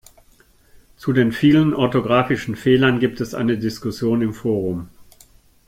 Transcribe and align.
Zu 0.97 1.13
den 1.13 1.31
vielen 1.31 1.75
orthografischen 1.75 2.55
Fehlern 2.55 2.99
gibt 2.99 3.21
es 3.21 3.35
eine 3.35 3.59
Diskussion 3.59 4.23
im 4.23 4.33
Forum. 4.33 4.89